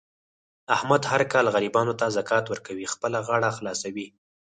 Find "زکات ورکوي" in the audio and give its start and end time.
2.17-2.85